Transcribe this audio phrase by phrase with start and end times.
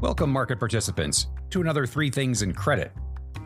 [0.00, 2.90] Welcome, market participants, to another Three Things in Credit.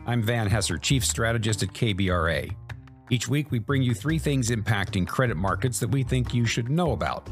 [0.05, 2.49] I'm Van Hesser, Chief Strategist at KBRA.
[3.09, 6.69] Each week, we bring you three things impacting credit markets that we think you should
[6.69, 7.29] know about.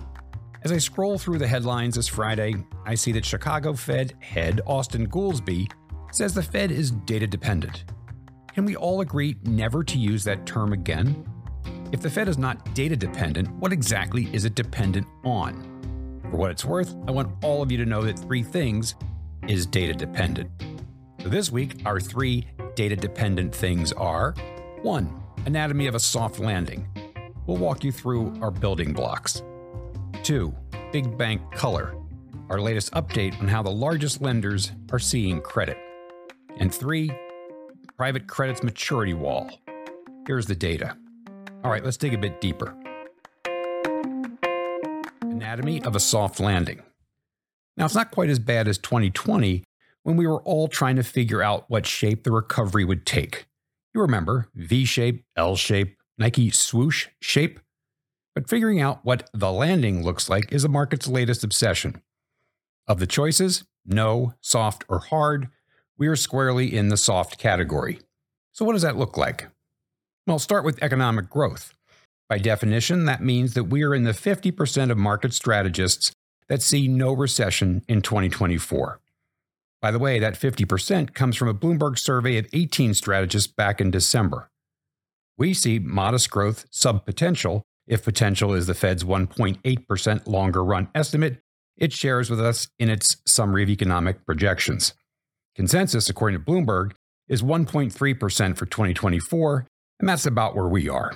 [0.64, 2.54] As I scroll through the headlines this Friday,
[2.86, 5.72] I see that Chicago Fed head Austin Goolsbee
[6.12, 7.86] says the Fed is data dependent.
[8.54, 11.26] Can we all agree never to use that term again?
[11.94, 15.70] If the Fed is not data dependent, what exactly is it dependent on?
[16.30, 18.96] For what it's worth, I want all of you to know that three things
[19.50, 20.50] is data dependent.
[21.22, 24.34] So this week, our three data dependent things are
[24.82, 25.24] 1.
[25.46, 26.88] Anatomy of a soft landing.
[27.46, 29.42] We'll walk you through our building blocks.
[30.24, 30.54] 2.
[30.92, 31.96] Big bank color.
[32.50, 35.78] Our latest update on how the largest lenders are seeing credit.
[36.58, 37.12] And 3.
[37.98, 39.50] Private credit's maturity wall.
[40.28, 40.98] Here's the data.
[41.64, 42.76] All right, let's dig a bit deeper
[45.44, 46.82] anatomy of a soft landing.
[47.76, 49.64] Now, it's not quite as bad as 2020
[50.04, 53.48] when we were all trying to figure out what shape the recovery would take.
[53.94, 57.60] You remember V shape, L shape, Nike swoosh shape?
[58.36, 62.02] But figuring out what the landing looks like is the market's latest obsession.
[62.88, 65.50] Of the choices, no, soft, or hard,
[65.98, 68.00] we are squarely in the soft category.
[68.52, 69.48] So, what does that look like?
[70.26, 71.76] Well, start with economic growth.
[72.30, 76.12] By definition, that means that we are in the 50% of market strategists
[76.54, 79.00] that see no recession in 2024.
[79.82, 83.90] By the way, that 50% comes from a Bloomberg survey of 18 strategists back in
[83.90, 84.52] December.
[85.36, 91.42] We see modest growth sub potential if potential is the Fed's 1.8% longer run estimate
[91.76, 94.94] it shares with us in its summary of economic projections.
[95.56, 96.92] Consensus, according to Bloomberg,
[97.28, 99.66] is 1.3% for 2024,
[100.00, 101.16] and that's about where we are.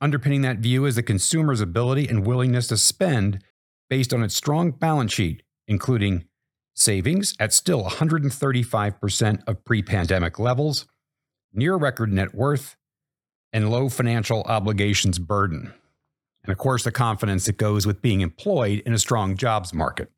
[0.00, 3.44] Underpinning that view is the consumer's ability and willingness to spend
[3.88, 6.26] based on its strong balance sheet, including
[6.74, 10.86] savings at still 135% of pre pandemic levels,
[11.52, 12.76] near record net worth,
[13.52, 15.72] and low financial obligations burden.
[16.44, 20.10] And of course, the confidence that goes with being employed in a strong jobs market.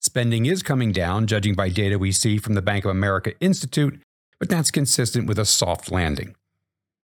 [0.00, 4.00] Spending is coming down, judging by data we see from the Bank of America Institute,
[4.38, 6.34] but that's consistent with a soft landing.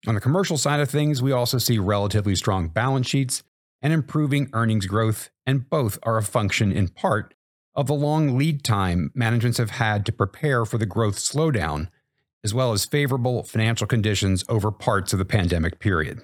[0.07, 3.43] On the commercial side of things, we also see relatively strong balance sheets
[3.83, 7.35] and improving earnings growth, and both are a function in part
[7.75, 11.89] of the long lead time managements have had to prepare for the growth slowdown,
[12.43, 16.21] as well as favorable financial conditions over parts of the pandemic period.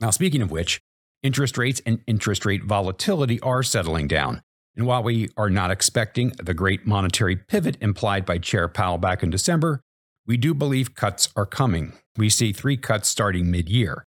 [0.00, 0.80] Now, speaking of which,
[1.22, 4.40] interest rates and interest rate volatility are settling down.
[4.76, 9.22] And while we are not expecting the great monetary pivot implied by Chair Powell back
[9.22, 9.82] in December,
[10.26, 11.92] we do believe cuts are coming.
[12.16, 14.04] We see three cuts starting mid year.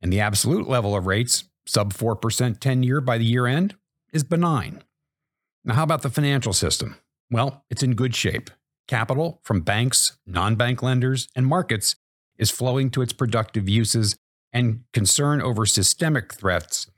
[0.00, 3.76] And the absolute level of rates, sub 4% 10 year by the year end,
[4.12, 4.82] is benign.
[5.64, 6.96] Now, how about the financial system?
[7.30, 8.50] Well, it's in good shape.
[8.88, 11.96] Capital from banks, non bank lenders, and markets
[12.36, 14.16] is flowing to its productive uses,
[14.52, 16.88] and concern over systemic threats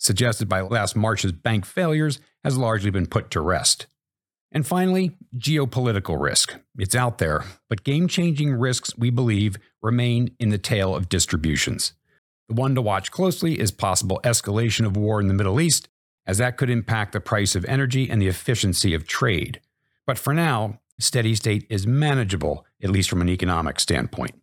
[0.00, 3.86] suggested by last March's bank failures has largely been put to rest.
[4.50, 6.56] And finally, geopolitical risk.
[6.76, 11.92] It's out there, but game changing risks, we believe, remain in the tail of distributions.
[12.50, 15.88] The one to watch closely is possible escalation of war in the Middle East,
[16.26, 19.60] as that could impact the price of energy and the efficiency of trade.
[20.04, 24.34] But for now, steady state is manageable, at least from an economic standpoint.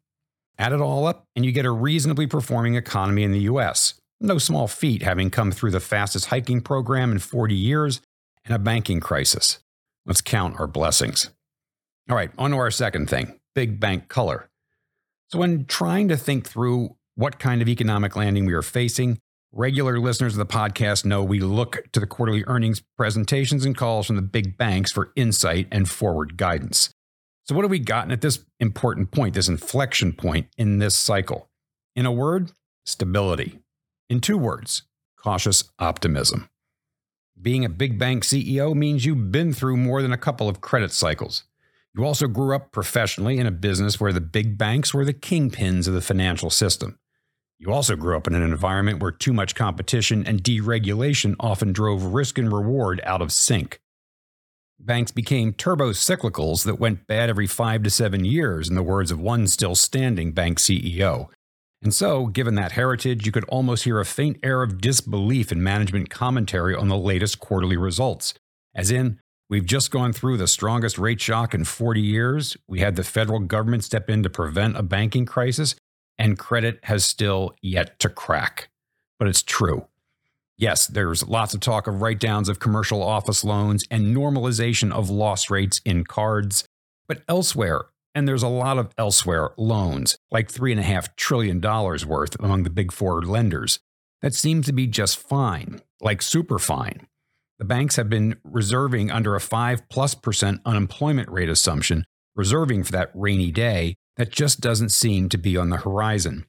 [0.57, 3.95] Add it all up, and you get a reasonably performing economy in the US.
[4.21, 7.99] No small feat having come through the fastest hiking program in 40 years
[8.45, 9.59] and a banking crisis.
[10.05, 11.29] Let's count our blessings.
[12.09, 14.49] All right, on to our second thing big bank color.
[15.29, 19.17] So, when trying to think through what kind of economic landing we are facing,
[19.51, 24.05] regular listeners of the podcast know we look to the quarterly earnings presentations and calls
[24.05, 26.91] from the big banks for insight and forward guidance.
[27.45, 31.49] So, what have we gotten at this important point, this inflection point in this cycle?
[31.95, 32.51] In a word,
[32.85, 33.61] stability.
[34.11, 34.83] In two words,
[35.17, 36.49] cautious optimism.
[37.41, 40.91] Being a big bank CEO means you've been through more than a couple of credit
[40.91, 41.45] cycles.
[41.95, 45.87] You also grew up professionally in a business where the big banks were the kingpins
[45.87, 46.99] of the financial system.
[47.59, 52.13] You also grew up in an environment where too much competition and deregulation often drove
[52.13, 53.79] risk and reward out of sync.
[54.79, 59.09] Banks became turbo cyclicals that went bad every five to seven years, in the words
[59.09, 61.29] of one still standing bank CEO.
[61.81, 65.63] And so, given that heritage, you could almost hear a faint air of disbelief in
[65.63, 68.35] management commentary on the latest quarterly results.
[68.75, 69.19] As in,
[69.49, 73.39] we've just gone through the strongest rate shock in 40 years, we had the federal
[73.39, 75.75] government step in to prevent a banking crisis,
[76.17, 78.69] and credit has still yet to crack.
[79.19, 79.87] But it's true.
[80.57, 85.09] Yes, there's lots of talk of write downs of commercial office loans and normalization of
[85.09, 86.65] loss rates in cards.
[87.07, 87.85] But elsewhere,
[88.15, 93.21] and there's a lot of elsewhere loans, like $3.5 trillion worth among the big four
[93.21, 93.79] lenders,
[94.23, 97.07] that seems to be just fine, like super fine.
[97.59, 102.05] The banks have been reserving under a 5 plus percent unemployment rate assumption,
[102.35, 106.45] reserving for that rainy day that just doesn't seem to be on the horizon.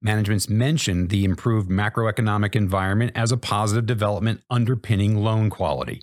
[0.00, 6.02] Management's mentioned the improved macroeconomic environment as a positive development underpinning loan quality.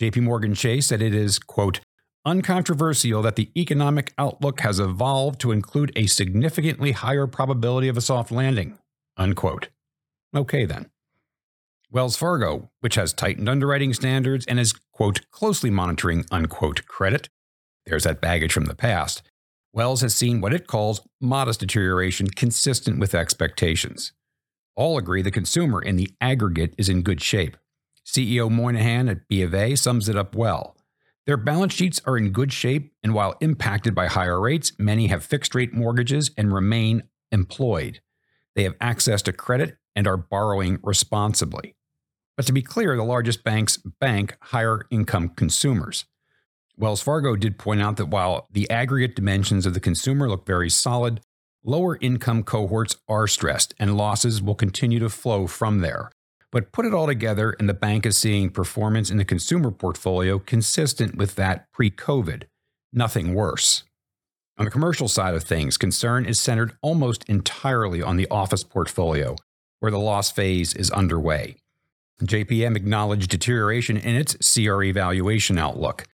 [0.00, 1.80] JP Morgan Chase said it is, quote,
[2.24, 8.00] uncontroversial that the economic outlook has evolved to include a significantly higher probability of a
[8.00, 8.78] soft landing,
[9.16, 9.68] unquote.
[10.34, 10.90] Okay, then.
[11.90, 17.28] Wells Fargo, which has tightened underwriting standards and is, quote, closely monitoring, unquote, credit,
[17.86, 19.22] there's that baggage from the past,
[19.74, 24.12] Wells has seen what it calls modest deterioration consistent with expectations.
[24.76, 27.56] All agree the consumer in the aggregate is in good shape.
[28.06, 30.76] CEO Moynihan at B of A sums it up well.
[31.26, 35.24] Their balance sheets are in good shape, and while impacted by higher rates, many have
[35.24, 38.00] fixed rate mortgages and remain employed.
[38.54, 41.74] They have access to credit and are borrowing responsibly.
[42.36, 46.04] But to be clear, the largest banks bank higher income consumers.
[46.76, 50.68] Wells Fargo did point out that while the aggregate dimensions of the consumer look very
[50.68, 51.20] solid,
[51.62, 56.10] lower income cohorts are stressed and losses will continue to flow from there.
[56.50, 60.38] But put it all together, and the bank is seeing performance in the consumer portfolio
[60.38, 62.44] consistent with that pre COVID,
[62.92, 63.84] nothing worse.
[64.56, 69.34] On the commercial side of things, concern is centered almost entirely on the office portfolio,
[69.80, 71.56] where the loss phase is underway.
[72.22, 76.06] JPM acknowledged deterioration in its CRE valuation outlook.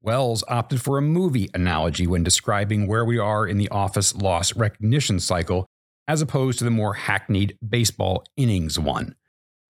[0.00, 4.54] Wells opted for a movie analogy when describing where we are in the office loss
[4.54, 5.66] recognition cycle,
[6.06, 9.16] as opposed to the more hackneyed baseball innings one.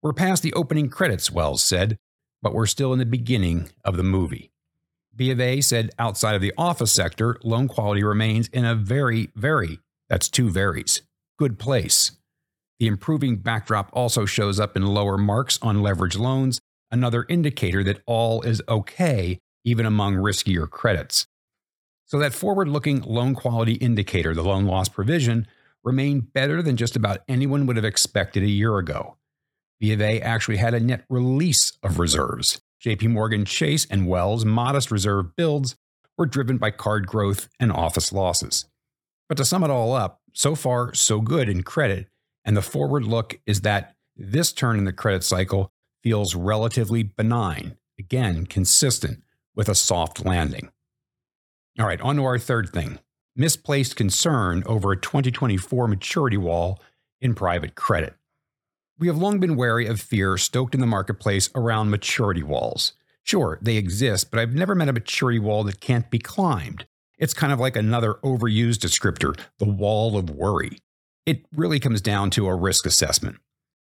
[0.04, 1.98] We're past the opening credits, Wells said,
[2.42, 4.52] but we're still in the beginning of the movie.
[5.16, 9.30] B of A said outside of the office sector, loan quality remains in a very,
[9.34, 11.02] very, that's two varies,
[11.40, 12.12] good place.
[12.80, 16.60] The improving backdrop also shows up in lower marks on leverage loans,
[16.92, 21.28] another indicator that all is okay even among riskier credits.
[22.06, 25.46] So, that forward looking loan quality indicator, the loan loss provision,
[25.84, 29.18] remained better than just about anyone would have expected a year ago.
[29.82, 32.62] B of A actually had a net release of reserves.
[32.82, 35.76] JP Morgan Chase and Wells' modest reserve builds
[36.18, 38.66] were driven by card growth and office losses.
[39.28, 42.08] But to sum it all up, so far, so good in credit,
[42.46, 45.74] and the forward look is that this turn in the credit cycle
[46.04, 49.24] feels relatively benign, again, consistent
[49.58, 50.70] with a soft landing.
[51.78, 53.00] All right, on to our third thing
[53.40, 56.82] misplaced concern over a 2024 maturity wall
[57.22, 58.16] in private credit.
[58.98, 62.94] We have long been wary of fear stoked in the marketplace around maturity walls.
[63.22, 66.88] Sure, they exist, but I've never met a maturity wall that can't be climbed.
[67.20, 70.80] It's kind of like another overused descriptor, the wall of worry.
[71.28, 73.38] It really comes down to a risk assessment.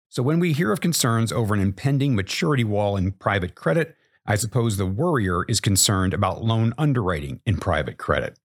[0.07, 4.35] So when we hear of concerns over an impending maturity wall in private credit, I
[4.35, 8.37] suppose the worrier is concerned about loan underwriting in private credit.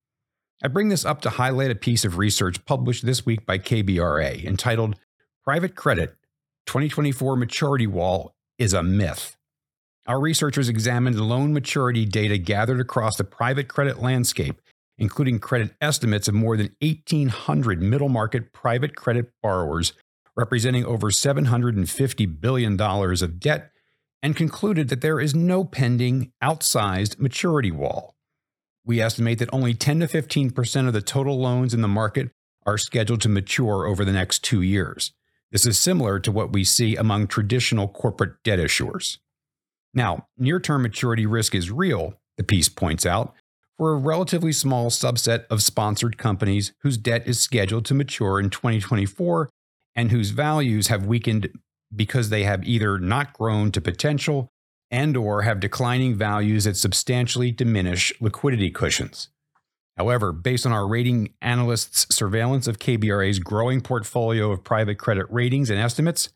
[0.63, 4.43] I bring this up to highlight a piece of research published this week by KBRA
[4.45, 4.97] entitled
[5.45, 6.17] Private Credit
[6.67, 9.37] 2024 Maturity Wall is a Myth.
[10.07, 14.63] Our researchers examined loan maturity data gathered across the private credit landscape,
[14.99, 19.93] including credit estimates of more than 1,800 middle market private credit borrowers,
[20.37, 23.73] representing over $750 billion of debt
[24.23, 28.15] and concluded that there is no pending outsized maturity wall.
[28.85, 32.31] We estimate that only 10 to 15% of the total loans in the market
[32.65, 35.13] are scheduled to mature over the next two years.
[35.53, 39.19] This is similar to what we see among traditional corporate debt issuers.
[39.95, 43.35] Now, near term maturity risk is real, the piece points out,
[43.79, 48.51] for a relatively small subset of sponsored companies whose debt is scheduled to mature in
[48.51, 49.49] 2024
[49.95, 51.49] and whose values have weakened
[51.95, 54.49] because they have either not grown to potential
[54.91, 59.29] and or have declining values that substantially diminish liquidity cushions.
[59.97, 65.71] However, based on our rating analysts' surveillance of KBRA's growing portfolio of private credit ratings
[65.71, 66.29] and estimates,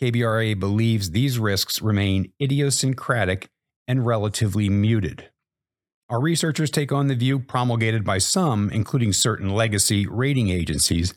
[0.00, 3.48] KBRA believes these risks remain idiosyncratic
[3.86, 5.30] and relatively muted.
[6.08, 11.14] Our researchers take on the view promulgated by some, including certain legacy rating agencies,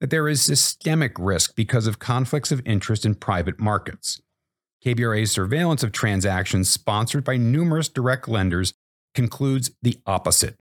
[0.00, 4.20] that there is systemic risk because of conflicts of interest in private markets.
[4.84, 8.72] KBRA's surveillance of transactions sponsored by numerous direct lenders
[9.14, 10.56] concludes the opposite.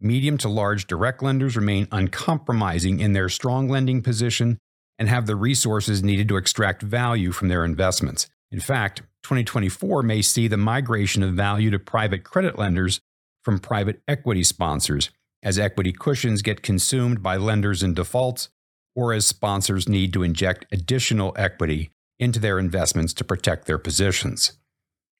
[0.00, 4.58] Medium to large direct lenders remain uncompromising in their strong lending position
[4.98, 8.28] and have the resources needed to extract value from their investments.
[8.50, 13.00] In fact, 2024 may see the migration of value to private credit lenders
[13.42, 15.10] from private equity sponsors
[15.42, 18.48] as equity cushions get consumed by lenders in defaults
[18.94, 24.52] or as sponsors need to inject additional equity into their investments to protect their positions.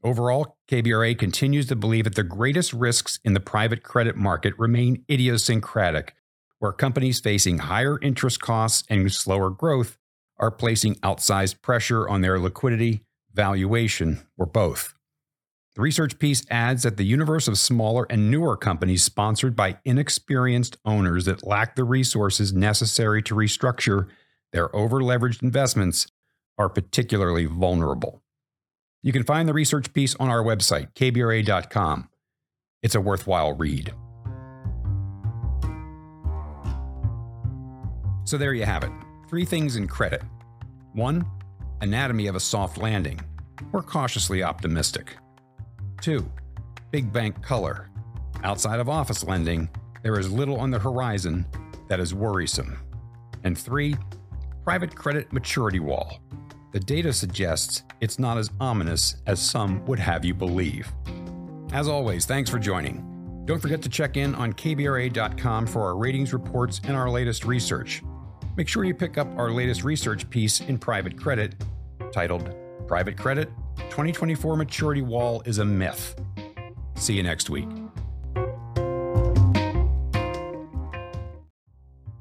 [0.02, 5.02] Overall, KBRA continues to believe that the greatest risks in the private credit market remain
[5.10, 6.14] idiosyncratic,
[6.58, 9.96] where companies facing higher interest costs and slower growth
[10.38, 13.02] are placing outsized pressure on their liquidity,
[13.32, 14.94] valuation, or both.
[15.74, 20.76] The research piece adds that the universe of smaller and newer companies sponsored by inexperienced
[20.84, 24.06] owners that lack the resources necessary to restructure
[24.52, 26.06] their overleveraged investments
[26.56, 28.22] are particularly vulnerable.
[29.02, 32.08] You can find the research piece on our website, kbra.com.
[32.80, 33.92] It's a worthwhile read.
[38.22, 38.92] So there you have it.
[39.28, 40.22] Three things in credit.
[40.92, 41.26] One,
[41.80, 43.20] anatomy of a soft landing.
[43.72, 45.16] We're cautiously optimistic.
[46.00, 46.30] Two,
[46.90, 47.88] big bank color.
[48.42, 49.68] Outside of office lending,
[50.02, 51.46] there is little on the horizon
[51.88, 52.78] that is worrisome.
[53.42, 53.96] And three,
[54.64, 56.20] private credit maturity wall.
[56.72, 60.90] The data suggests it's not as ominous as some would have you believe.
[61.72, 63.42] As always, thanks for joining.
[63.44, 68.02] Don't forget to check in on kbra.com for our ratings reports and our latest research.
[68.56, 71.54] Make sure you pick up our latest research piece in private credit
[72.12, 72.54] titled
[72.86, 76.14] Private Credit 2024 maturity wall is a myth.
[76.96, 77.68] See you next week.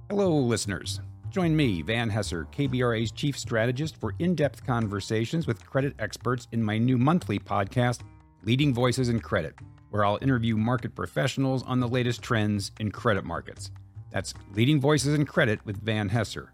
[0.09, 0.99] Hello, listeners.
[1.31, 6.63] Join me, Van Hesser, KBRA's chief strategist, for in depth conversations with credit experts in
[6.63, 8.01] my new monthly podcast,
[8.43, 9.55] Leading Voices in Credit,
[9.89, 13.71] where I'll interview market professionals on the latest trends in credit markets.
[14.11, 16.49] That's Leading Voices in Credit with Van Hesser.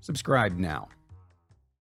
[0.00, 0.88] Subscribe now.